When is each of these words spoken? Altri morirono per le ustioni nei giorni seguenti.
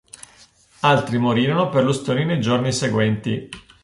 Altri 0.79 1.19
morirono 1.19 1.69
per 1.69 1.83
le 1.83 1.89
ustioni 1.89 2.25
nei 2.25 2.39
giorni 2.41 2.71
seguenti. 2.73 3.47